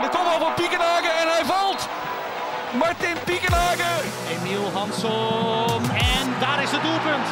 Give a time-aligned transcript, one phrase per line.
[0.00, 1.88] En de kopbal van Piekenhagen en hij valt.
[2.78, 4.10] Martin Piekenhagen.
[4.30, 5.82] Emiel Hansson.
[5.90, 7.26] En daar is het doelpunt.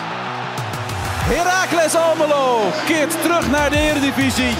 [1.34, 4.54] Heracles Almelo keert terug naar de Eredivisie.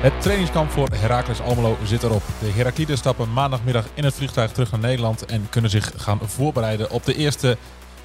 [0.00, 2.22] Het trainingskamp voor Heracles Almelo zit erop.
[2.40, 6.90] De Herakliden stappen maandagmiddag in het vliegtuig terug naar Nederland en kunnen zich gaan voorbereiden
[6.90, 7.56] op de eerste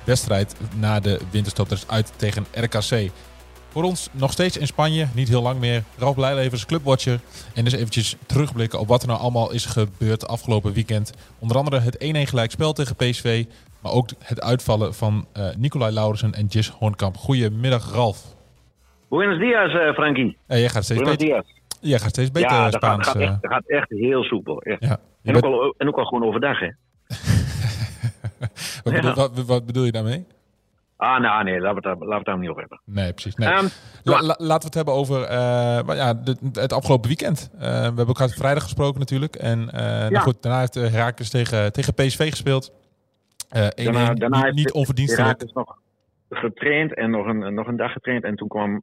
[0.04, 1.70] wedstrijd na de winterstop.
[1.70, 3.12] Dat is uit tegen RKC.
[3.76, 5.84] Voor ons nog steeds in Spanje, niet heel lang meer.
[5.98, 7.20] Ralf Blijlevens, clubwatcher.
[7.56, 11.14] En dus eventjes terugblikken op wat er nou allemaal is gebeurd afgelopen weekend.
[11.40, 13.46] Onder andere het 1-1 gelijkspel tegen PSV.
[13.82, 17.18] Maar ook het uitvallen van uh, Nicolai Laurensen en Jis Hoornkamp.
[17.18, 18.36] Goedemiddag Ralf.
[19.10, 20.38] Buenos dias, uh, Frankie.
[20.48, 21.36] Hey, jij gaat steeds Buenos beter.
[21.36, 21.80] dias.
[21.82, 23.08] Jij gaat steeds beter Ja, dat Spaans.
[23.08, 23.30] gaat, gaat, eh.
[23.32, 24.62] echt, dat gaat echt heel soepel.
[24.62, 24.82] Echt.
[24.82, 25.00] ja.
[25.24, 26.70] En, ook al, en ook al gewoon overdag, hè.
[28.84, 30.26] wat, bedoel, wat, wat bedoel je daarmee?
[30.98, 32.82] Ah, nou, nee, laten we het daar, laten we het daar niet over hebben.
[32.86, 33.36] Nee, precies.
[33.36, 33.50] Nee.
[34.04, 35.20] La- la- laten we het hebben over
[35.86, 37.50] maar ja, de- het afgelopen weekend.
[37.54, 39.36] Eh, we hebben elkaar vrijdag gesproken natuurlijk.
[39.36, 40.20] En nou Ja.
[40.20, 42.72] goed, daarna heeft uh, Herakles tegen, tegen PSV gespeeld.
[42.72, 42.76] 1-1,
[43.76, 45.26] daarna, daarna niet, heeft niet onverdienstelijk.
[45.28, 45.78] Herakles nog
[46.30, 48.24] getraind en nog een, nog een dag getraind.
[48.24, 48.82] En toen kwam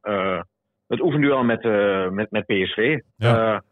[0.87, 1.63] het oefenduel met,
[2.11, 2.99] met, met PSV.
[3.15, 3.63] Ja.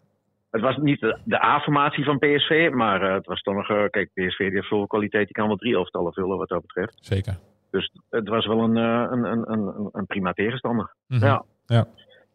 [0.52, 3.66] Het was niet de, de A-formatie van PSV, maar het was toch nog...
[3.90, 6.98] kijk, PSV die heeft zoveel kwaliteit, die kan wel drie elftallen vullen wat dat betreft.
[7.02, 7.38] Zeker.
[7.72, 10.96] Dus het was wel een, eh, een, een, een, een prima tegenstander.
[11.08, 11.26] Mhm.
[11.26, 11.44] Ja.
[11.66, 11.88] Ja.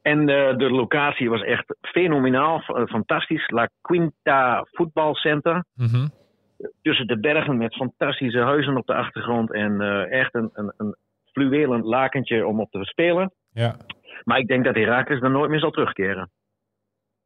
[0.03, 3.51] En eh, de locatie was echt fenomenaal, eh, fantastisch.
[3.51, 5.65] La Quinta Voetbalcenter.
[5.75, 6.07] Mhm.
[6.83, 9.53] Tussen de bergen met fantastische huizen op de achtergrond.
[9.53, 10.97] En eh, echt een, een, een
[11.33, 13.33] fluwelend lakentje om op te spelen.
[13.51, 13.77] Ja.
[14.25, 16.31] Maar ik denk dat Herakles er nooit meer zal terugkeren.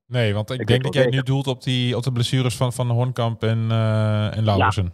[0.06, 2.72] Nee, want ik, Ik denk dat jij nu doelt op, die, op de blessures van,
[2.72, 4.92] van Hornkamp en, eh en Lauwersen.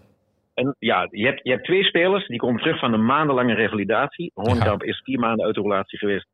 [0.56, 4.30] En ja, je hebt, je hebt twee spelers die komen terug van een maandenlange revalidatie.
[4.34, 6.26] Hoornkamp is vier maanden uit de relatie geweest.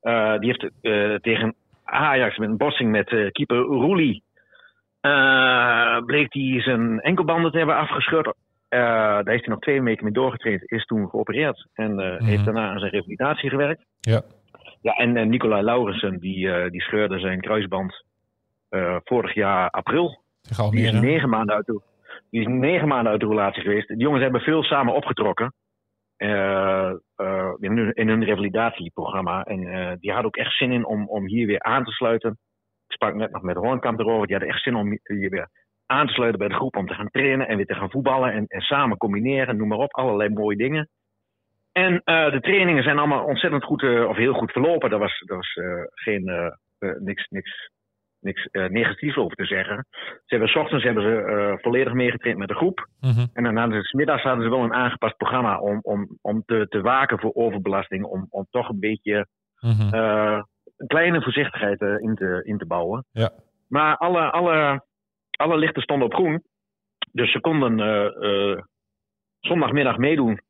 [0.00, 4.22] Eh, die heeft eh, tegen Ajax met een botsing met eh, keeper Roelie.
[6.06, 8.34] bleek hij zijn enkelbanden te hebben afgescheurd.
[8.68, 10.70] Daar heeft hij nog twee weken mee doorgetraind.
[10.70, 11.66] Is toen geopereerd.
[11.74, 12.24] En Mhm.
[12.24, 13.84] heeft daarna aan zijn revalidatie gewerkt.
[14.00, 14.22] Ja.
[14.80, 18.04] Ja, en Nicolai Laurensen die, die scheurde zijn kruisband
[19.04, 20.22] vorig jaar april.
[20.70, 21.80] Die is negen maanden uit de,
[22.30, 23.88] die is negen maanden uit de relatie geweest.
[23.88, 25.54] De jongens hebben veel samen opgetrokken.
[26.16, 29.44] eh, eh, in, hun, in revalidatieprogramma.
[29.44, 32.30] En eh, die hadden ook echt zin in om, om hier weer aan te sluiten.
[32.86, 34.26] Ik sprak net nog met Hoornkamp erover.
[34.26, 35.48] Die hadden echt zin om hier weer
[35.86, 36.76] aan te sluiten bij de groep.
[36.76, 38.32] Om te gaan trainen en weer te gaan voetballen.
[38.32, 39.94] En, en samen combineren, noem maar op.
[39.94, 40.88] Allerlei mooie dingen.
[41.72, 44.90] En de trainingen zijn allemaal ontzettend goed, of heel goed verlopen.
[44.90, 45.60] Daar was, daar was
[45.90, 47.70] geen, niks, niks,
[48.24, 49.86] niks eh, negatiefs over te zeggen.
[49.90, 52.88] Ze hebben, 's ochtends hebben ze eh, volledig meegetraind met de groep.
[53.00, 53.26] Mhm.
[53.32, 56.42] En dan hadden ze, 's middags hadden ze wel een aangepast programma om, om, om
[56.46, 58.04] te, te waken voor overbelasting.
[58.04, 59.26] Om, om toch een beetje
[59.60, 59.94] Mhm.
[59.94, 60.42] eh,
[60.76, 63.04] een kleine voorzichtigheid in, te, in te bouwen.
[63.10, 63.30] Ja.
[63.68, 64.84] Maar alle, alle,
[65.30, 66.42] alle lichten stonden op groen.
[67.12, 67.78] Dus ze konden
[69.40, 70.40] zondagmiddag meedoen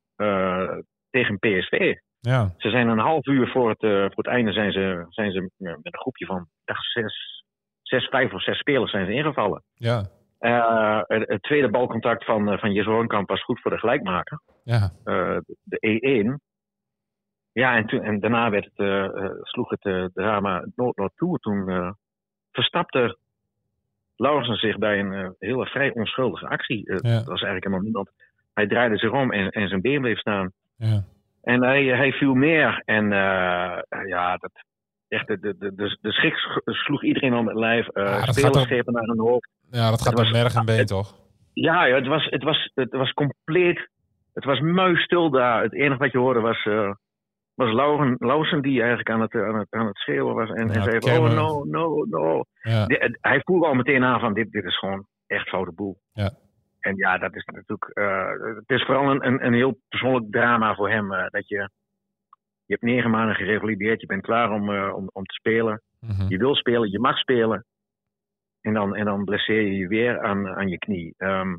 [1.11, 1.95] tegen PSV.
[2.21, 2.55] Ja.
[2.57, 5.79] Ze zijn een half uur voor het, voor het einde zijn ze, zijn ze met
[5.83, 7.44] een groepje van dacht zes,
[7.85, 9.63] zes, vijf of zes spelers zijn ze ingevallen.
[9.75, 10.05] Ja.
[10.45, 14.41] Eh, het, het tweede balcontact van, eh, van Hoornkamp was goed voor de gelijkmaker.
[14.65, 14.91] Ja.
[15.05, 16.41] Eh, de E1.
[17.53, 21.39] Ja, en, toen, en daarna werd het, eh, sloeg het drama nood toe.
[21.39, 21.95] Toen
[22.53, 23.19] verstapte
[24.17, 26.83] Laurensen zich bij een hele vrij onschuldige actie.
[26.85, 26.99] Ja.
[27.01, 28.11] Dat was eigenlijk helemaal niemand.
[28.55, 30.53] Hij draaide zich om en, en zijn been bleef staan.
[30.77, 31.05] Ja.
[31.43, 32.83] En hij, hij viel neer.
[32.85, 33.09] En
[34.07, 34.53] ja, dat,
[35.15, 37.89] echt, de, de, de, de schrik sch- sloeg iedereen om het lijf.
[37.89, 39.49] Eh Ja, naar hun hoofd.
[39.71, 41.15] ja, dat gaat met was- merg en been, toch?
[41.53, 43.89] Ja, ja, het, was, het, was, het was compleet.
[44.33, 45.63] Het was muisstil daar.
[45.63, 46.65] Het enige wat je hoorde was.
[46.65, 46.91] eh
[47.55, 50.49] was Lauren, Lausen die eigenlijk aan het, aan het, aan het schreeuwen was.
[50.51, 51.19] En, Ja, en zei.
[51.19, 52.45] Oh, no, no, no.
[52.63, 52.85] Ja.
[52.87, 55.99] Het- hij voelde al meteen aan van: dit, dit is gewoon echt foute boel.
[56.13, 56.31] Ja.
[56.81, 57.91] En ja, dat is natuurlijk.
[57.93, 61.13] eh, het is vooral een, een, een heel persoonlijk drama voor hem.
[61.13, 61.71] eh, dat je.
[62.67, 65.83] Je hebt negen maanden gerevalideerd, je bent klaar om, eh, om, om te spelen.
[66.01, 66.25] Mhm.
[66.29, 67.65] Je wil spelen, je mag spelen.
[68.61, 71.15] En dan, en dan blesseer je je weer aan, aan je knie.
[71.17, 71.57] Ehm,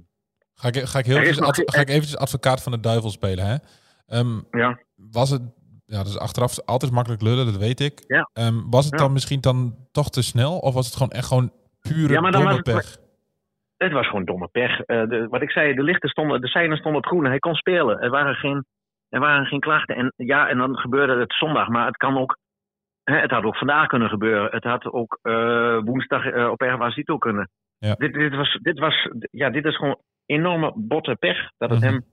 [0.53, 3.45] Ga ik, ga, ik heel eventjes, nog ga ik eventjes advocaat van de duivel spelen,
[3.45, 3.55] hè?
[4.07, 4.79] Ehm, ja.
[4.95, 5.41] was het,
[5.85, 8.03] ja, dat is achteraf altijd makkelijk lullen, dat weet ik.
[8.07, 8.29] Ja.
[8.33, 8.99] Ehm, was het Ja.
[9.05, 10.57] dan misschien dan toch te snel?
[10.57, 11.51] Of was het gewoon echt gewoon
[11.81, 12.97] pure Ja, maar dan domme was het- pech?
[13.77, 14.79] Het was gewoon domme pech.
[14.79, 17.23] Eh, de, wat ik zei, de lichten stonden, de seinen stonden op groen.
[17.23, 17.99] en Hij kon spelen.
[17.99, 18.65] Er waren geen,
[19.15, 19.95] er waren geen klachten.
[19.95, 21.67] En ja, en dan gebeurde het zondag.
[21.67, 22.37] Maar het kan ook.
[23.03, 24.51] Hè, het had ook vandaag kunnen gebeuren.
[24.51, 27.49] Het had ook eh, woensdag eh, op Erwazito kunnen.
[27.77, 27.93] Ja.
[27.93, 31.49] Dit, dit, was, dit, was, ja, dit is gewoon enorme botte pech.
[31.57, 31.87] Dat het Mhm.
[31.87, 32.03] hem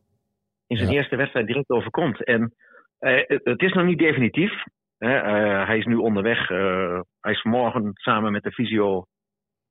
[0.66, 0.94] in zijn Ja.
[0.96, 2.25] eerste wedstrijd direct overkomt.
[2.25, 2.54] En
[2.99, 4.52] eh, het, is nog niet definitief.
[4.99, 5.08] Hè,
[5.64, 6.49] hij is nu onderweg.
[7.20, 9.04] hij is vanmorgen samen met de fysio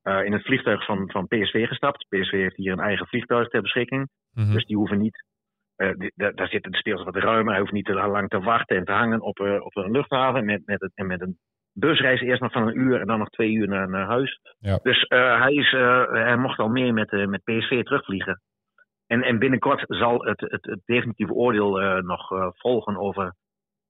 [0.03, 2.05] in het vliegtuig van, van PSV gestapt.
[2.09, 4.09] PSV heeft hier een eigen vliegtuig ter beschikking.
[4.33, 4.51] Mhm.
[4.53, 5.23] Dus die hoeven niet.
[5.81, 7.51] Eh, daar zitten de spelers wat ruimer.
[7.51, 10.45] Hij hoeft niet te lang te wachten en te hangen op, eh, op een luchthaven.
[10.45, 11.37] Met, met, het, en met een
[11.73, 14.39] busreis eerst nog van een uur en dan nog twee uur naar, naar huis.
[14.59, 14.79] Ja.
[14.83, 18.41] Dus eh, hij, is, hij mocht al mee met, met PSV terugvliegen.
[19.07, 23.33] En, en binnenkort zal het, het, het definitieve oordeel nog volgen over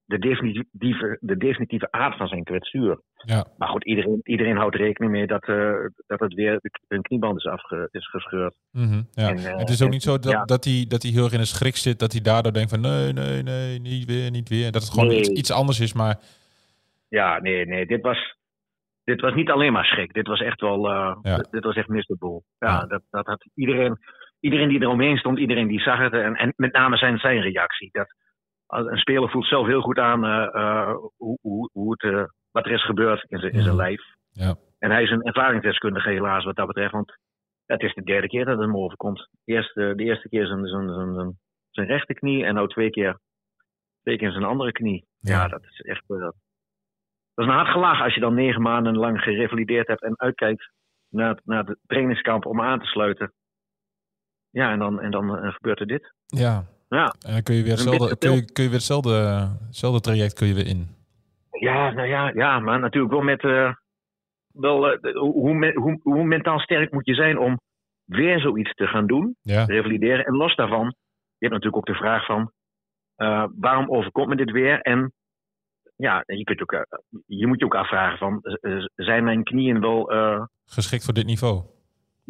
[0.04, 3.00] de definitieve, de definitieve aard van zijn kwetsuur.
[3.14, 3.46] Ja.
[3.58, 5.72] Maar goed, iedereen, iedereen houdt rekening mee dat, eh,
[6.06, 8.56] dat het weer een knieband is, afge, is gescheurd.
[8.70, 9.28] Mhm, ja.
[9.28, 10.44] En, eh, het is ook en- niet zo dat, ja.
[10.44, 11.98] dat, hij, dat hij heel erg in een schrik zit.
[11.98, 14.72] Dat hij daardoor denkt van nee, nee, nee, niet weer, niet weer.
[14.72, 15.18] Dat het gewoon Nee.
[15.18, 15.92] iets, iets anders is.
[15.92, 16.18] Maar
[17.08, 18.36] Ja, nee, nee, dit was,
[19.04, 20.12] dit was niet alleen maar schrik.
[20.12, 21.36] Dit was echt wel, eh, Ja.
[21.50, 22.42] dit, was echt miserable.
[22.58, 22.86] Ja, Ja.
[22.86, 23.98] Dat, dat had iedereen,
[24.40, 26.12] iedereen die eromheen stond, iedereen die zag het.
[26.12, 27.88] En, en met name zijn, zijn reactie.
[27.92, 28.14] Dat,
[28.76, 32.64] een speler voelt zelf heel goed aan eh, eh, hoe, hoe, hoe het, eh, wat
[32.66, 33.82] er is gebeurd in zijn, in zijn Mhm.
[33.84, 34.02] lijf.
[34.30, 34.54] Ja.
[34.78, 36.92] En hij is een ervaringsdeskundige helaas wat dat betreft.
[36.92, 37.16] Want
[37.66, 39.28] het is de derde keer dat het hem overkomt.
[39.44, 41.38] De eerste, de eerste keer zijn, zijn, zijn, zijn,
[41.70, 43.18] zijn rechterknie en nou twee keer,
[44.02, 45.06] twee keer zijn andere knie.
[45.18, 45.48] Ja, Ja.
[45.48, 46.02] dat is echt...
[46.10, 46.18] eh,
[47.34, 50.70] dat is een hard gelach als je dan negen maanden lang gerevalideerd hebt en uitkijkt
[51.08, 53.32] naar, het- naar het trainingskamp om aan te sluiten.
[54.50, 56.14] Ja, en dan, en dan gebeurt er dit.
[56.26, 56.64] ja.
[56.92, 57.14] Ja.
[57.26, 60.46] En dan kun je weer hetzelfde, kun je, kun je weer hetzelfde, hetzelfde traject kun
[60.46, 60.88] je weer in.
[61.60, 63.42] Ja, nou ja, ja maar natuurlijk wel met.
[63.44, 63.72] eh,
[64.52, 67.60] wel, eh, hoe, hoe, hoe, mentaal sterk moet je zijn om
[68.04, 69.64] weer zoiets te gaan doen, Ja.
[69.64, 70.24] revalideren.
[70.24, 70.84] En los daarvan,
[71.38, 72.52] je hebt natuurlijk ook de vraag van.
[73.16, 74.80] eh, waarom overkomt me dit weer?
[74.80, 75.12] En
[75.96, 76.86] ja, je, kunt ook,
[77.26, 78.40] je moet je ook afvragen van.
[78.94, 80.12] zijn mijn knieën wel.
[80.64, 81.62] Geschikt voor dit niveau.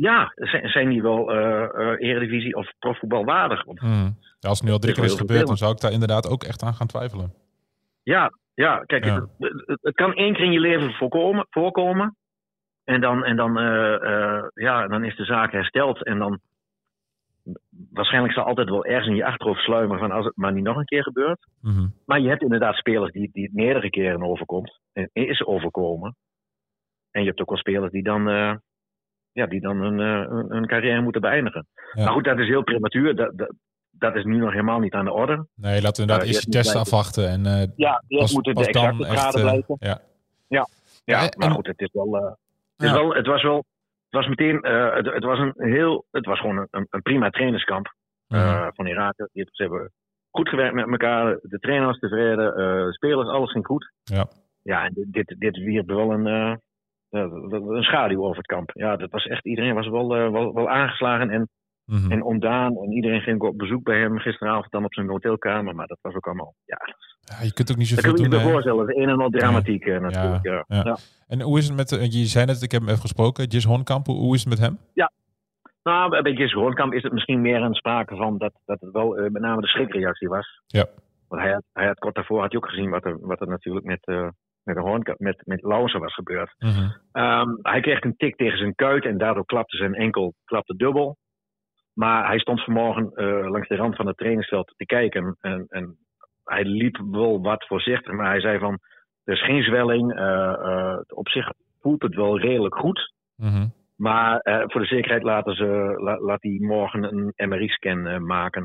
[0.02, 3.64] Ja, zijn, zijn die wel eh eh, eredivisie of profvoetbal waardig?
[3.64, 4.10] Want Mhm.
[4.40, 6.42] Ja, als het nu al drie keer is gebeurd, dan zou ik daar inderdaad ook
[6.42, 7.32] echt aan gaan twijfelen.
[8.02, 9.26] Ja, ja kijk, Ja.
[9.38, 12.16] Het, het, het kan één keer in je leven voorkomen, voorkomen.
[12.84, 16.04] En dan, en dan, eh, ja, dan is de zaak hersteld.
[16.04, 16.40] En dan
[17.90, 20.76] waarschijnlijk zal altijd wel ergens in je achterhoofd sluimeren van als het maar niet nog
[20.76, 21.46] een keer gebeurt.
[21.60, 21.86] Mhm.
[22.06, 24.80] Maar je hebt inderdaad spelers die, die het meerdere keren overkomt.
[24.92, 26.16] En is overkomen.
[27.10, 28.28] En je hebt ook wel spelers die dan,
[29.32, 31.66] ja, die dan hun, eh, hun, hun carrière moeten beëindigen.
[31.92, 32.04] Ja.
[32.04, 33.16] Maar goed, dat is heel prematuur.
[33.16, 33.52] Dat, dat,
[33.90, 35.46] dat is nu nog helemaal niet aan de orde.
[35.54, 37.28] Nee, laten we inderdaad Ja, eerst die niet afwachten.
[37.28, 39.76] En eh, Ja, pas, moeten de exacte graden eh, blijken.
[39.78, 39.98] ja.
[40.48, 40.66] Ja,
[41.04, 42.12] Ja, maar goed, het is wel.
[42.14, 42.36] het,
[42.76, 42.92] is Ja.
[42.94, 43.56] wel het was wel.
[43.56, 43.64] Het
[44.10, 44.56] was meteen.
[44.94, 46.04] het, het was een heel.
[46.10, 47.94] Het was gewoon een, een, een prima trainerskamp
[48.28, 48.40] Mhm.
[48.40, 49.28] eh, van Iraken.
[49.32, 49.90] Die- Ze hebben
[50.30, 51.38] goed gewerkt met elkaar.
[51.42, 52.54] De trainer was tevreden.
[52.86, 53.92] de spelers, alles ging goed.
[54.02, 54.26] Ja.
[54.62, 56.60] Ja, en dit, dit, dit wierp wel een.
[57.12, 57.20] Eh,
[57.76, 58.70] een schaduw over het kamp.
[58.74, 59.44] Ja, dat was echt.
[59.46, 61.48] Iedereen was wel, eh, wel, wel aangeslagen en,
[61.84, 62.12] Mhm.
[62.12, 62.76] en ontdaan.
[62.76, 65.74] En iedereen ging op bezoek bij hem gisteravond dan op zijn hotelkamer.
[65.74, 66.54] Maar dat was ook allemaal.
[66.64, 66.78] Ja,
[67.20, 68.38] Ja, je kunt ook niet dat zoveel kun je doen.
[68.38, 68.50] je hè.
[68.52, 68.86] voorstellen.
[68.86, 70.44] Het een en al dramatiek eh, natuurlijk.
[70.44, 70.64] Ja.
[70.68, 70.82] ja.
[70.84, 70.96] Ja.
[71.28, 74.06] En hoe is het met, je zei net, ik heb hem even gesproken, Jis Honkamp,
[74.06, 74.78] hoe, is het met hem?
[75.82, 79.08] Nou, bij Gis Hoornkamp is het misschien meer een sprake van dat, dat het wel
[79.30, 80.62] met name de schrikreactie was.
[80.66, 80.86] Ja.
[81.28, 83.48] Want hij had, hij had kort daarvoor had hij ook gezien wat er, wat er
[83.48, 84.06] natuurlijk met,
[84.64, 86.54] met, de Hoornkamp, met, met Lauwersen was gebeurd.
[86.58, 86.90] Mhm.
[87.12, 91.16] Ehm, hij kreeg een tik tegen zijn kuit en daardoor klapte zijn enkel klapte dubbel.
[91.94, 95.36] Maar hij stond vanmorgen eh, langs de rand van het trainingsveld te kijken.
[95.40, 95.96] En, en
[96.44, 98.78] hij liep wel wat voorzichtig, maar hij zei van...
[99.24, 100.14] Er is geen zwelling.
[100.14, 101.48] eh, eh, op zich
[101.80, 103.12] voelt het wel redelijk goed.
[103.36, 103.66] Mhm.
[103.96, 107.02] Maar voor de zekerheid laten ze, la- laat hij morgen
[107.36, 108.64] een MRI-scan maken.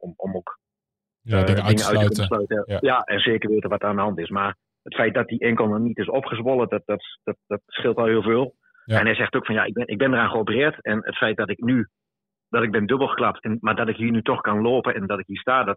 [0.00, 0.58] om, om ook
[1.22, 1.76] Ja, dingen uit
[2.14, 2.62] te sluiten.
[2.66, 2.78] Ja.
[2.80, 3.00] Ja.
[3.00, 4.28] en zeker weten wat er aan de hand is.
[4.28, 7.96] Maar het feit dat die enkel nog niet is opgezwollen, dat, dat, dat, dat scheelt
[7.96, 8.54] al heel veel.
[8.84, 8.98] Ja.
[8.98, 10.82] En hij zegt ook van ja, ik ben, ik ben eraan geopereerd.
[10.82, 11.88] En het feit dat ik nu,
[12.48, 15.18] dat ik ben dubbelgeklapt, en, maar dat ik hier nu toch kan lopen en dat
[15.18, 15.76] ik hier sta, dat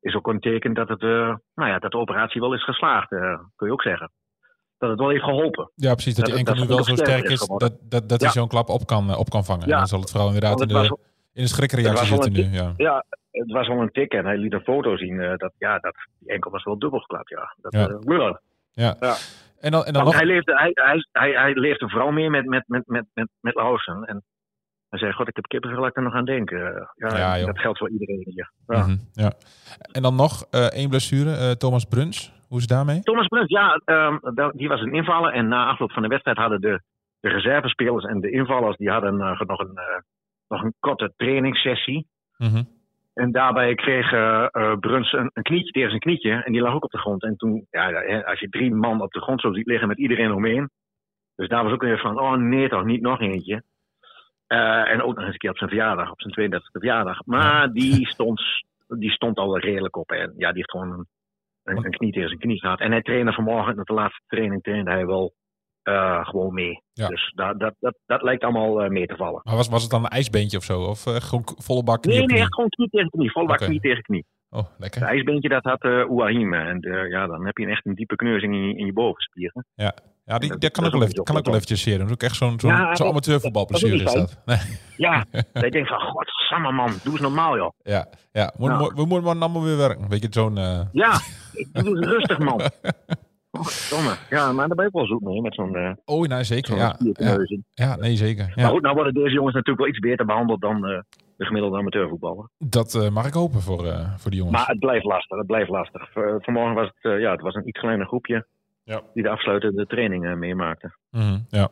[0.00, 3.12] is ook een teken dat, het, eh, nou ja, dat de operatie wel is geslaagd,
[3.12, 4.10] eh, kun je ook zeggen.
[4.78, 5.70] Dat het wel heeft geholpen.
[5.74, 8.48] Ja, precies, dat die enkel nu wel zo sterk is dat, dat, dat hij zo'n
[8.48, 9.66] klap op kan, eh, op kan vangen.
[9.66, 9.72] Ja.
[9.72, 10.98] En dan zal het vooral inderdaad in de,
[11.32, 12.42] in de schrikreactie zitten nu.
[12.58, 13.04] een Ja.
[13.30, 15.94] Het was wel een tik en hij liet een foto zien eh, dat, ja, dat
[16.18, 17.28] die enkel was wel dubbelgeklapt.
[17.28, 17.54] Ja.
[17.60, 17.88] Dat, Ja.
[17.88, 18.40] eh, ja.
[18.72, 18.96] Ja.
[19.00, 19.14] Ja.
[19.60, 20.14] En dan, en dan nog...
[20.14, 23.54] hij, leefde, hij, hij, hij, hij leefde vooral meer met, met, met, met, met, met
[23.54, 24.04] Lauwersen.
[24.04, 24.22] En
[24.88, 26.58] hij zei, god, ik heb kippenvel, laat ik er nog aan denken.
[26.94, 27.46] Ja, Ja, joh.
[27.46, 28.50] dat geldt voor iedereen hier.
[28.66, 28.86] Ja.
[28.86, 29.32] Mhm, ja.
[29.92, 32.32] En dan nog eh, één blessure, eh, Thomas Bruns.
[32.48, 33.00] Hoe is het daarmee?
[33.02, 34.16] Thomas Bruns, ja, ehm,
[34.56, 35.32] die was een invaller.
[35.32, 36.80] En na afloop van de wedstrijd hadden de,
[37.20, 38.76] de reservespelers en de invallers...
[38.76, 40.00] die hadden eh, nog, een, eh,
[40.50, 42.06] nog een korte trainingssessie.
[42.36, 42.62] Mhm.
[43.14, 46.30] En daarbij kreeg eh, eh, Bruns een, een knietje tegen zijn knietje.
[46.30, 47.22] En die lag ook op de grond.
[47.22, 50.32] En toen, ja, als je drie man op de grond zo ziet liggen met iedereen
[50.32, 50.70] omheen.
[51.36, 53.62] Dus daar was ook weer van, oh nee toch, niet nog eentje.
[54.46, 57.24] Eh, en ook nog eens een keer op zijn verjaardag, op zijn 32e verjaardag.
[57.24, 58.42] Maar die stond,
[58.86, 60.10] die stond al redelijk op.
[60.10, 61.06] En ja, die heeft gewoon een,
[61.62, 62.80] een, een knie tegen zijn knie gehad.
[62.80, 65.32] En hij trainde vanmorgen, met de laatste training trainde hij wel
[65.82, 66.82] eh, gewoon mee.
[66.92, 67.08] Ja.
[67.08, 69.40] Dus dat, dat, dat, dat lijkt allemaal eh, mee te vallen.
[69.44, 70.80] Maar was, was het dan een ijsbeentje of zo?
[70.82, 73.30] Of eh, gewoon volle bak knie Nee, nee, echt gewoon knie tegen knie.
[73.30, 74.24] Volle bak knie tegen knie.
[74.50, 75.02] Oh, Het lekker.
[75.02, 76.54] ijsbeentje dat had Ouahim.
[76.54, 76.78] En
[77.10, 79.66] ja, dan heb je echt een diepe kneuzing in je, in je bovenspieren.
[79.74, 79.94] Ja,
[80.24, 81.98] ja die, dat- dat kan dat ook wel even, kan ook wel eventjes zeer.
[81.98, 84.40] Dat is ook echt zo'n zo'n Ja, amateurvoetbalblessure dat is is dat.
[84.44, 84.58] Nee,
[84.96, 85.24] Ja,
[85.64, 87.70] je denkt van, godsamme man, doe eens normaal joh.
[87.82, 88.52] ja, ja.
[88.58, 88.92] Moet, Nou.
[88.94, 90.08] we moeten maar allemaal weer werken.
[90.08, 90.58] Weet je, zo'n...
[90.58, 91.12] eh, Ja,
[91.52, 92.60] ik doe eens rustig man.
[93.50, 94.16] Godverdomme.
[94.30, 96.76] Ja, maar daar ben ik wel zoek mee met zo'n uh, Oh, nou zeker.
[96.76, 96.96] Ja,
[97.74, 98.44] ja, nee, zeker.
[98.44, 101.00] Maar Ja, goed, nou worden deze jongens natuurlijk wel iets beter behandeld dan eh,
[101.36, 102.48] de gemiddelde amateurvoetballer.
[102.58, 103.84] dat eh, mag ik hopen voor,
[104.16, 104.56] voor die jongens.
[104.58, 106.08] Maar het blijft lastig, het blijft lastig.
[106.38, 108.46] Vanmorgen was het, ja, het was een iets kleiner groepje
[108.84, 109.00] Ja.
[109.14, 110.94] die de afsluitende training eh, meemaakte.
[111.10, 111.68] Mhm, ja.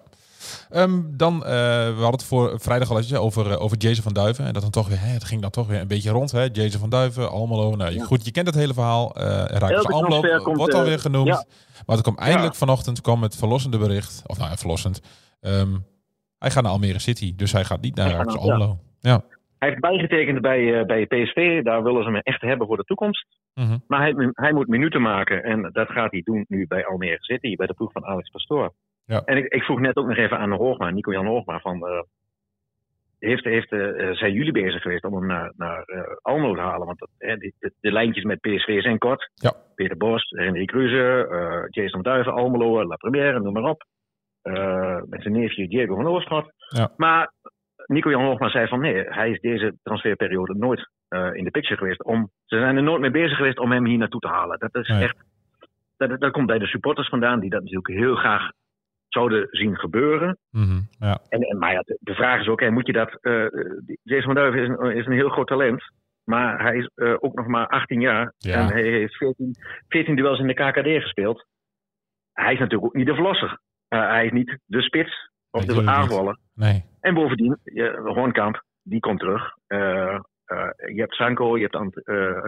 [0.71, 1.50] Ehm, dan, eh,
[1.87, 4.45] we hadden het voor vrijdag al eventjes over, eh, over Jason van Duiven.
[4.47, 6.30] En dat dan toch weer, hè, het ging dan toch weer een beetje rond.
[6.33, 6.49] Hè?
[6.52, 7.76] Jason van Duiven, Almelo.
[7.76, 8.04] Nou, Ja.
[8.04, 9.14] goed, je kent het hele verhaal.
[9.16, 11.26] Eh Raakles Elke Almelo komt, wordt dan eh, weer genoemd.
[11.26, 11.45] ja.
[11.87, 14.23] Maar toen kwam eindelijk vanochtend kwam het verlossende bericht.
[14.26, 15.00] Of nou ja, verlossend.
[15.40, 15.76] Ehm,
[16.38, 17.37] hij gaat naar Almere City.
[17.37, 18.25] Dus hij gaat niet naar.
[18.26, 18.78] Almelo.
[19.00, 19.25] Ja.
[19.59, 22.85] Hij heeft bijgetekend bij, eh, bij PSV, daar willen ze hem echt hebben voor de
[22.85, 23.26] toekomst.
[23.54, 23.78] Mhm.
[23.87, 27.57] Maar hij, hij moet minuten maken en dat gaat hij doen nu bij Almere City,
[27.57, 28.73] bij de ploeg van Alex Pastoor.
[29.08, 29.22] Ja.
[29.24, 32.00] En ik, ik vroeg net ook nog even aan Hoogma, Nico-Jan Hoogma, van, eh,
[33.18, 36.86] heeft, heeft, eh, zijn jullie bezig geweest om hem naar, naar eh, Almelo te halen?
[36.86, 39.30] Want de, de lijntjes met PSV zijn kort.
[39.34, 39.52] Ja.
[39.74, 43.84] Peter Bos, Henry Kruse, eh, Jason Duiven, Almelo, La Première, noem maar op.
[44.42, 46.52] Eh, met zijn neefje Diego van Oorschot.
[46.68, 46.92] Ja.
[46.96, 47.32] Maar
[47.86, 52.04] Nico-Jan Hoogma zei van nee, hij is deze transferperiode nooit eh, in de picture geweest.
[52.04, 54.58] Om, ze zijn er nooit mee bezig geweest om hem hier naartoe te halen.
[54.58, 55.02] Dat is Nee.
[55.02, 55.16] echt.
[55.96, 58.50] Dat, dat komt bij de supporters vandaan, die dat natuurlijk heel graag
[59.08, 60.38] zouden zien gebeuren.
[60.50, 60.80] Mhm.
[60.98, 61.18] ja.
[61.28, 63.18] En, en, maar ja, de, vraag is ook, moet je dat.
[63.86, 65.82] die- Jason van Duiven is een, is een heel groot talent.
[66.24, 68.32] Maar hij is eh, ook nog maar 18 jaar.
[68.38, 68.54] Ja.
[68.54, 69.54] En hij heeft 14,
[69.88, 71.46] 14 duels in de KKD gespeeld.
[72.32, 73.58] Hij is natuurlijk ook niet de verlosser.
[73.88, 76.38] Eh, hij is niet de spits of Nee, de aanvaller.
[76.54, 76.84] Nee.
[77.00, 79.52] En bovendien, je, Hoornkamp, die komt terug.
[79.66, 81.94] Je hebt Sanko, je hebt Ant,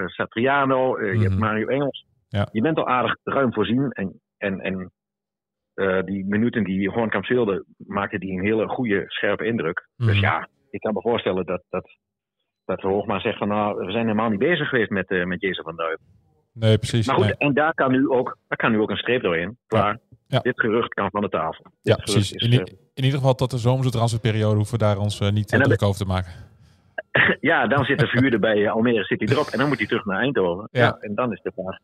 [0.07, 1.23] Satriano, je Mhm.
[1.23, 2.07] hebt Mario Engels.
[2.29, 2.49] Ja.
[2.53, 3.91] Je bent al aardig ruim voorzien.
[3.91, 4.91] En, en, en
[5.81, 9.89] eh, die minuten die Hoornkamp speelde, maakte die een hele goede, scherpe indruk.
[9.97, 10.21] Dus Mhm.
[10.21, 11.89] ja, ik kan me voorstellen dat, dat,
[12.65, 15.65] dat Hoogma zegt van nou, we zijn helemaal niet bezig geweest met, eh met Jason
[15.65, 16.05] van Duiven.
[16.53, 17.07] Nee, precies.
[17.07, 17.35] Maar goed, Nee.
[17.39, 19.57] en daar kan, nu ook, daar kan nu ook een streep doorheen.
[19.67, 19.99] Klaar.
[20.27, 20.39] Ja.
[20.39, 21.65] Dit gerucht kan van de tafel.
[21.83, 22.29] Ja, Dit precies.
[22.37, 25.61] gerucht In, ieder geval tot de zomerse transferperiode hoeven we daar ons eh, niet eh,
[25.61, 26.33] druk over te maken.
[27.41, 29.47] Ja, dan zit de verhuurder bij eh, Almere City erop.
[29.47, 30.69] En dan moet hij terug naar Eindhoven.
[30.73, 30.81] Ja.
[30.85, 30.97] Ja.
[31.01, 31.79] en dan is de vraag,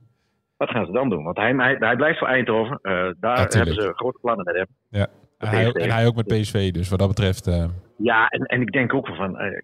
[0.56, 1.24] wat gaan ze dan doen?
[1.24, 2.78] Want hij, hij, hij blijft voor Eindhoven.
[2.82, 4.66] Eh, daar hebben ze grote plannen met hem.
[4.90, 5.06] Ja.
[5.38, 7.46] En hij, ook, en hij ook met PSV, dus wat dat betreft...
[7.46, 7.64] eh,
[7.96, 9.60] Ja, en, en ik denk ook van, eh,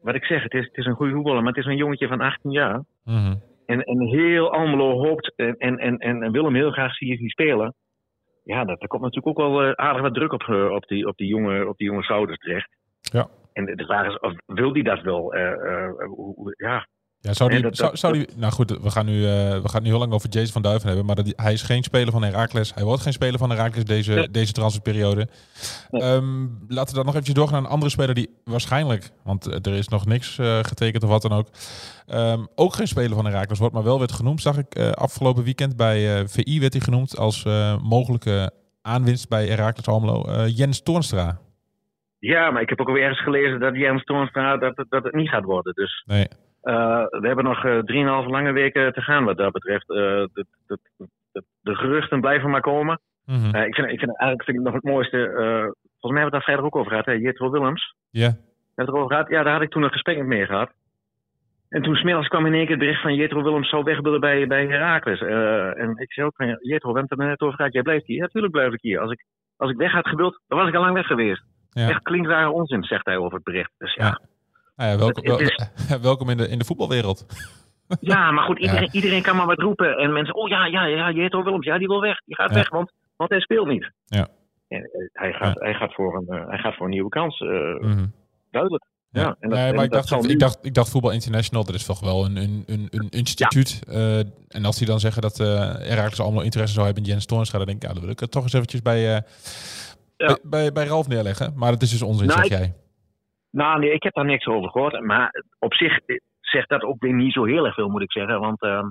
[0.00, 2.08] wat ik zeg, het is, het is een goede voetballer, maar het is een jongetje
[2.08, 2.82] van 18 jaar.
[3.04, 3.34] mhm.
[3.66, 7.74] En, en heel Almelo hoopt en, en, en, en wil hem heel graag zien spelen.
[8.44, 11.28] Ja, dat, er komt natuurlijk ook wel aardig wat druk op, op, die, op, die
[11.28, 12.68] jonge, op die jonge schouders terecht.
[13.00, 13.28] Ja.
[13.52, 15.34] En de vraag is, of, wil die dat wel?
[16.56, 16.86] Ja,
[17.26, 19.30] Ja, zou die, Nee, dat- zou, dat- zou die, nou goed, we gaan, nu, eh,
[19.62, 21.06] we gaan nu heel lang over Jason van Duiven hebben.
[21.06, 22.74] Maar dat, hij is geen speler van Herakles.
[22.74, 24.30] Hij wordt geen speler van Herakles deze, Nee.
[24.30, 25.28] deze transferperiode.
[25.90, 26.02] Nee.
[26.02, 29.72] Ehm, laten we dan nog eventjes doorgaan naar een andere speler die waarschijnlijk, want eh,
[29.72, 31.48] er is nog niks eh, getekend of wat dan ook.
[32.06, 35.76] ehm, ook geen speler van Herakles wordt, maar wel werd genoemd, zag ik afgelopen weekend
[35.76, 37.44] bij VI werd hij genoemd als
[37.82, 38.50] mogelijke
[38.82, 40.46] aanwinst bij Herakles Almelo.
[40.46, 41.38] Jens Toornstra.
[42.18, 45.28] ja, maar ik heb ook alweer ergens gelezen dat Jens Toornstra dat, dat het niet
[45.28, 45.74] gaat worden.
[45.74, 46.26] Dus Nee.
[46.66, 49.90] Eh, we hebben nog eh, drieënhalve lange weken te gaan wat dat betreft.
[49.90, 50.78] Eh, de, de,
[51.32, 53.00] de, de geruchten blijven maar komen.
[53.54, 55.16] Eh, ik, vind, ik vind eigenlijk vind ik nog het mooiste.
[55.26, 55.62] eh,
[56.00, 57.06] volgens mij hebben we het daar verder ook over gehad.
[57.06, 57.12] Hè?
[57.12, 57.94] Jetro Willems.
[58.10, 58.28] Ja.
[58.74, 59.28] We het erover gehad?
[59.28, 60.70] Ja, daar had ik toen een gesprek mee gehad.
[61.68, 64.20] En toen smiddags kwam in één keer het bericht van Jetro Willems zou weg willen
[64.20, 65.20] bij, bij Herakles.
[65.20, 67.72] Eh, en ik zei ook van Jetro, we hebben het er net over gehad.
[67.72, 68.16] Jij blijft hier.
[68.16, 69.00] Ja, natuurlijk blijf ik hier.
[69.00, 69.24] Als ik,
[69.56, 71.42] als ik weg had gewild, dan was ik al lang weg geweest.
[71.70, 71.88] Ja.
[71.88, 73.70] Echt klinkklare onzin, zegt hij over het bericht.
[73.78, 74.20] Dus ja, Ja.
[74.76, 77.26] Nou ja, welkom, wel- welkom in de, in de voetbalwereld.
[78.00, 79.96] Ja, maar goed, iedereen, iedereen kan maar wat roepen.
[79.96, 82.20] En mensen, oh ja, ja, ja, Jetro Willems, ja, die wil weg.
[82.24, 82.54] Die gaat Ja.
[82.54, 83.90] weg, want, want hij speelt niet.
[84.04, 84.28] Ja.
[84.68, 87.40] En, eh, hij, gaat, hij, gaat voor een, eh, hij gaat voor een nieuwe kans,
[87.40, 87.48] eh,
[87.80, 88.06] Mhm.
[88.50, 88.84] duidelijk.
[89.10, 91.74] Ja, en dat- nee, en maar ik dacht, ik, dacht, ik dacht Voetbal International, dat
[91.74, 93.80] is toch wel een, een, een, een instituut.
[94.48, 97.58] En als die dan zeggen dat uh, Herakles allemaal interesse zou hebben in Jens Toornstra,
[97.58, 99.22] dan denk ik, ja, dan wil ik het toch eens eventjes bij,
[100.16, 101.52] bij, bij, bij Ralf neerleggen.
[101.56, 102.74] Maar dat is dus onzin, Nou, zeg ik- jij.
[103.56, 105.00] Nou, nee, ik heb daar niks over gehoord.
[105.00, 108.12] Maar op zich eh, zegt dat ook weer niet zo heel erg veel, moet ik
[108.12, 108.40] zeggen.
[108.40, 108.88] Want ehm,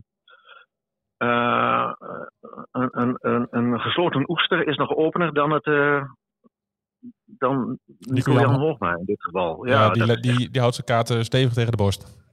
[1.17, 1.91] eh,
[2.71, 5.65] een, een, een, een gesloten oester is nog opener dan het.
[5.65, 6.03] eh
[7.99, 9.65] Nico-Jan Jan- Hoogma in dit geval.
[9.67, 12.23] Ja, Ja, die, die, die houdt zijn kaarten stevig tegen de borst.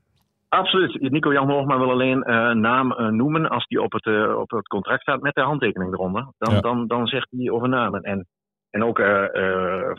[0.49, 1.01] Absoluut.
[1.11, 4.67] Nico Jan Hoogma wil alleen uh, naam uh, noemen als die op het, op het
[4.69, 6.27] contract staat met de handtekening eronder.
[6.39, 6.61] Dan, Ja.
[6.61, 8.03] dan, dan zegt hij over namen.
[8.03, 8.27] En,
[8.73, 8.99] en ook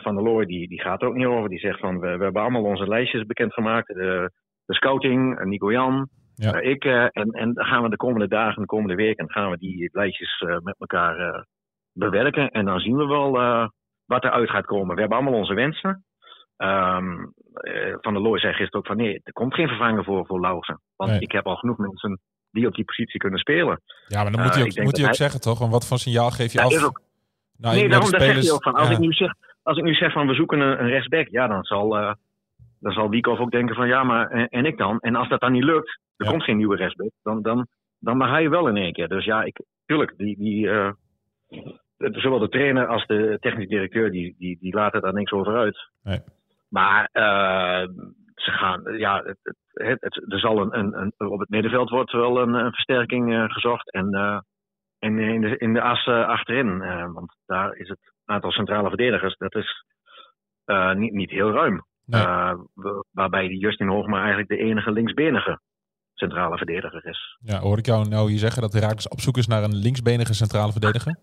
[0.02, 1.48] Van der Looy, die, die gaat er ook niet over.
[1.48, 3.86] Die zegt van, we, we hebben allemaal onze lijstjes bekendgemaakt.
[3.86, 4.30] De,
[4.66, 6.52] de scouting, eh, Nico Jan, Ja.
[6.52, 6.84] eh, ik.
[6.84, 9.88] eh, en, en dan gaan we de komende dagen, de komende weken, gaan we die
[9.92, 11.42] lijstjes eh, met elkaar eh,
[11.92, 12.48] bewerken.
[12.50, 13.68] En dan zien we wel eh,
[14.06, 14.94] wat eruit gaat komen.
[14.94, 16.04] We hebben allemaal onze wensen.
[16.56, 17.12] Ehm,
[17.52, 20.40] eh, van der Looy zei gisteren ook van nee, er komt geen vervanger voor, voor
[20.40, 20.80] Lauwersen.
[20.96, 21.20] Want Nee.
[21.20, 23.80] ik heb al genoeg mensen die op die positie kunnen spelen.
[24.06, 25.58] Ja, maar dan Eh, moet hij ook, moet hij ook hij- zeggen, toch?
[25.58, 26.72] Want wat voor signaal geef je Ja, af?
[26.72, 27.00] is ook-
[27.58, 28.74] Nou, nee, daarom de dat zegt hij spelers- ook van.
[28.74, 28.94] Als, ja.
[28.94, 29.32] ik nu zeg,
[29.62, 32.12] als ik nu zeg van we zoeken een, een rechtsback, ja, dan zal, eh
[32.80, 35.00] dan zal Wiekhoff ook denken van ja, maar en, en ik dan?
[35.00, 36.30] En als dat dan niet lukt, er Ja.
[36.30, 37.66] komt geen nieuwe rechtsback, dan, dan,
[37.98, 39.08] dan mag hij wel in één keer.
[39.08, 40.90] Dus ja, ik, tuurlijk, die, die, eh,
[41.96, 45.88] zowel de trainer als de technisch directeur, die, die, die laten daar niks over uit.
[46.02, 46.20] Nee.
[46.68, 47.88] Maar eh,
[48.34, 49.38] ze gaan, ja, het,
[49.72, 53.52] het, het, er zal een, een, een, op het middenveld wordt wel een, een versterking
[53.52, 53.90] gezocht.
[53.92, 54.10] En,
[55.04, 58.88] en in de, in de as eh, achterin, eh, want daar is het aantal centrale
[58.88, 59.84] verdedigers, dat is
[60.64, 61.84] eh, niet, niet heel ruim.
[62.06, 62.24] Nee.
[63.10, 65.60] Waarbij Justin Hoogma eigenlijk de enige linksbenige
[66.14, 67.38] centrale verdediger is.
[67.40, 70.34] Ja, hoor ik jou nou hier zeggen dat Herakles op zoek is naar een linksbenige
[70.34, 71.16] centrale verdediger?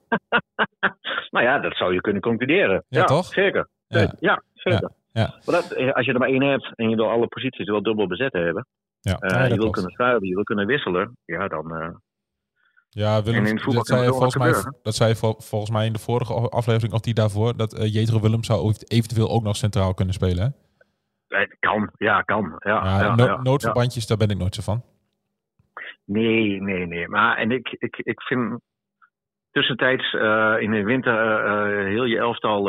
[1.34, 2.84] nou ja, dat zou je kunnen concluderen.
[2.88, 3.26] Ja, toch?
[3.26, 3.68] Zeker.
[3.88, 4.14] Ja.
[4.20, 4.92] Ja, zeker.
[5.12, 5.34] Ja.
[5.46, 8.08] Maar dat, als je er maar één hebt en je wil alle posities wel dubbel
[8.08, 8.68] bezet hebben,
[9.00, 12.00] Ja, je wil kunnen schuiven, je wil kunnen wisselen, ja, dan.
[12.94, 14.80] Ja, Willem, En in het voetbal dat, zei volgens mij, gebeuren.
[14.84, 18.20] dat zei vol- volgens mij in de vorige aflevering of die daarvoor, dat eh Jetro
[18.20, 20.56] Willem zou eventueel ook nog centraal kunnen spelen.
[21.28, 21.46] Hè?
[21.60, 22.56] kan, ja, kan.
[22.60, 23.42] Ja, Ja, ja, no- ja, ja.
[23.42, 24.84] noodverbandjes, daar ben ik nooit zo van.
[26.06, 27.08] Nee, nee, nee.
[27.08, 28.60] Maar en ik, ik, ik vind
[29.52, 32.60] tussentijds eh, in de winter eh, heel je elftal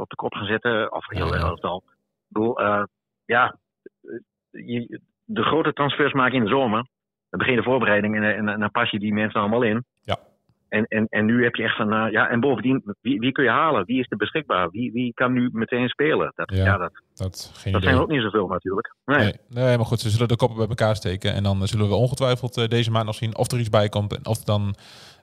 [0.00, 0.92] op de kop gaan zetten.
[0.92, 1.82] Of heel je elftal.
[1.86, 2.60] Ik bedoel,
[3.24, 3.58] ja,
[4.50, 6.86] je, de grote transfers maken in de zomer.
[7.38, 9.84] Begin de voorbereiding en, en, en dan pas je die mensen allemaal in.
[10.02, 10.18] Ja.
[10.68, 13.44] En, en, en nu heb je echt van, eh, ja, en bovendien, wie, wie kun
[13.44, 13.84] je halen?
[13.84, 14.70] Wie is er beschikbaar?
[14.70, 16.32] Wie, wie kan nu meteen spelen?
[16.34, 16.64] Dat, Ja.
[16.64, 16.76] ja.
[16.76, 18.94] dat, Dat, geen dat zijn er ook niet zoveel natuurlijk.
[19.04, 19.18] Nee.
[19.18, 21.34] Nee, nee, maar goed, ze zullen de koppen bij elkaar steken.
[21.34, 24.16] En dan zullen we ongetwijfeld eh, deze maand nog zien of er iets bij komt.
[24.16, 24.74] En of dan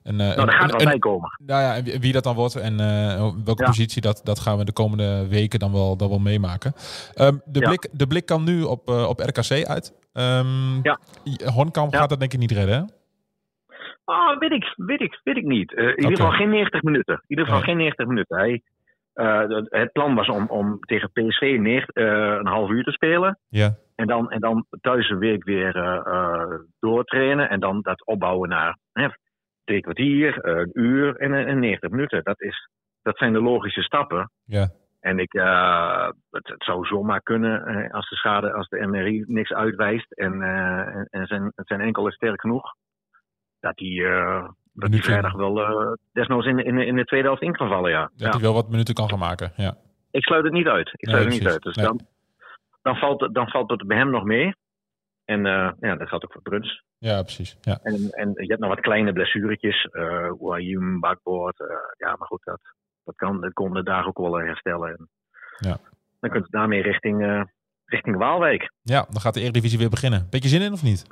[0.04, 1.30] een, eh, Nou, daar gaat een- bij komen.
[1.46, 3.68] Nou ja, en wie, wie dat dan wordt en eh, welke Ja.
[3.68, 6.74] positie, dat, dat gaan we de komende weken dan wel, dan wel meemaken.
[7.14, 7.68] Ehm, de, Ja.
[7.68, 9.94] blik, de blik kan nu op, eh, op RKC uit.
[10.14, 11.00] Ehm Ja.
[11.54, 12.00] Hornkamp Ja.
[12.00, 12.84] gaat dat denk ik niet redden, hè?
[14.04, 15.72] Ah, weet ik, weet ik, weet ik niet.
[15.72, 17.14] In ieder geval geen 90 minuten.
[17.14, 17.70] In ieder geval Nee.
[17.70, 18.38] geen 90 minuten.
[18.38, 18.62] Hij,
[19.70, 21.86] het- plan was om, om tegen PSV neer,
[22.40, 23.40] een half uur te spelen.
[23.50, 23.76] Ja.
[23.96, 25.74] En dan, en dan thuis een week weer
[26.80, 27.50] doortrainen.
[27.50, 29.08] En dan dat opbouwen naar hè,
[29.72, 32.24] drie kwartier, een uur en, en 90 minuten.
[32.24, 32.70] Dat, is,
[33.02, 34.32] dat zijn de logische stappen.
[34.46, 34.70] Ja.
[35.00, 39.24] En ik, eh, het, het zou zomaar kunnen eh, als de schade, als de MRI
[39.28, 42.74] niks uitwijst en, eh, en, en zijn, zijn enkel is sterk genoeg,
[43.60, 47.06] dat hij eh, dat die vrijdag wel eh, desnoods in, de- in, de- in de
[47.06, 48.02] tweede helft in kan vallen, ja.
[48.02, 48.30] Dat ja.
[48.30, 49.52] hij wel wat minuten kan gaan maken.
[49.56, 49.76] Ja.
[50.12, 50.88] Ik sluit het niet uit.
[50.94, 51.62] Ik Nee, sluit het niet uit.
[51.62, 51.86] Dus Nee.
[51.86, 52.00] dan,
[52.82, 54.56] dan, valt het, dan valt het bij hem nog mee.
[55.32, 56.84] En eh, ja, dat geldt ook voor Bruns.
[56.98, 57.58] ja, precies.
[57.62, 57.80] Ja.
[57.84, 59.86] En, en je hebt nog wat kleine blessuretjes.
[59.92, 61.60] eh Wayum, bakboord.
[61.60, 61.68] eh,
[61.98, 62.62] ja, maar goed, dat,
[63.04, 64.90] dat kan de komende dagen ook wel herstellen.
[64.90, 65.10] En
[65.58, 65.78] Ja.
[66.20, 67.44] Dan kunt u daarmee richting, eh,
[67.86, 68.72] richting Waalwijk.
[68.82, 70.28] ja, dan gaat de Eredivisie weer beginnen.
[70.30, 71.06] Beetje zin in of niet?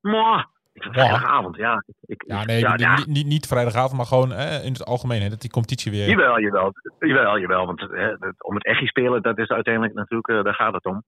[0.00, 1.82] Mwah, vrijdagavond, ja.
[1.86, 2.96] Ik, ik- Ja, nee, ja, niet, ja.
[2.96, 5.22] Niet, niet, niet vrijdagavond, maar gewoon eh, in het algemeen.
[5.22, 6.08] Hè, dat die competitie weer...
[6.08, 7.66] Jawel, jawel, jawel, jawel.
[7.66, 11.02] Want hè, om het echt spelen, dat is uiteindelijk natuurlijk, daar gaat het om.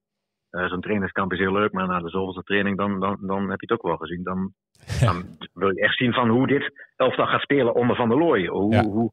[0.56, 3.60] Eh, Zo'n trainingskamp is heel leuk, maar na de zoveelste training, dan, dan, dan heb
[3.60, 4.22] je het ook wel gezien.
[4.22, 4.52] Dan,
[5.00, 8.46] dan wil je echt zien van hoe dit elftal gaat spelen onder Van der Looy.
[8.46, 8.82] Hoe, Ja.
[8.82, 9.12] hoe,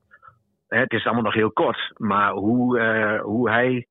[0.68, 3.88] hè, het is allemaal nog heel kort, maar hoe, eh, hoe hij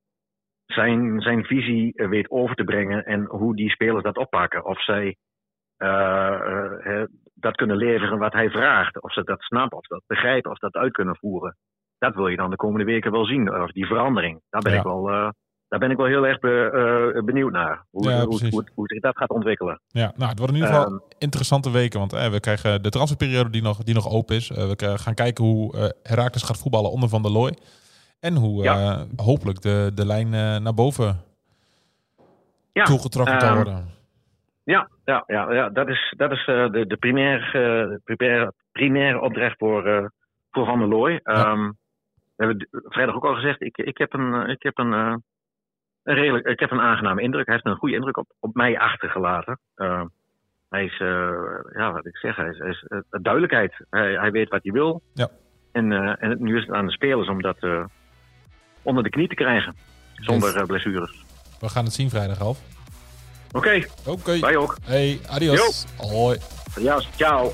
[0.66, 4.64] zijn, zijn visie weet over te brengen en hoe die spelers dat oppakken.
[4.64, 5.16] Of zij
[5.76, 7.02] eh,
[7.34, 9.02] dat kunnen leveren wat hij vraagt.
[9.02, 11.56] Of ze dat snappen, of dat begrijpen, of dat uit kunnen voeren.
[11.98, 13.54] Dat wil je dan de komende weken wel zien.
[13.62, 14.40] Of die verandering.
[14.50, 14.78] Daar ben, Ja.
[14.78, 15.32] ik, wel,
[15.72, 17.84] daar ben ik wel heel erg be- eh, benieuwd naar.
[17.90, 19.80] Hoe, Ja, hoe, hoe, hoe zich dat gaat ontwikkelen.
[19.88, 21.98] Ja, nou, het worden in ieder geval Ehm, interessante weken.
[21.98, 24.50] Want eh, we krijgen de transferperiode die nog, die nog open is.
[24.50, 27.56] Eh, we gaan kijken hoe eh Herakles gaat voetballen onder Van der Looy.
[28.20, 29.06] En hoe Ja.
[29.16, 30.30] hopelijk de, de lijn
[30.62, 31.20] naar boven
[32.72, 33.88] ja, toegetrokken kan ehm, worden.
[34.64, 40.10] Ja, ja, ja, ja dat is, dat is de, de primaire, primaire, primaire opdracht voor,
[40.50, 41.20] voor Van der Looy.
[41.22, 41.70] Ehm,
[42.36, 45.22] we hebben vrijdag ook al gezegd, ik, ik heb, een, ik heb een, een
[46.02, 47.46] redelijk, ik heb een aangename indruk.
[47.46, 49.58] Hij heeft een goede indruk op, op mij achtergelaten.
[49.74, 50.06] Ehm,
[50.68, 51.30] hij is, eh,
[51.72, 53.74] ja, wat ik zeg, hij is, hij is eh, duidelijkheid.
[53.90, 55.02] Hij, hij weet wat hij wil.
[55.14, 55.28] Ja.
[55.72, 57.84] En, eh, en nu is het aan de spelers om dat eh,
[58.82, 59.76] onder de knie te krijgen.
[60.14, 61.24] Zonder eh, blessures.
[61.60, 62.58] We gaan het zien vrijdag half.
[63.52, 64.38] Oké, Oké.
[64.38, 64.76] wij ook.
[64.84, 65.86] Hey, adios.
[65.96, 66.38] Hoi.
[66.80, 67.52] Ja, ciao.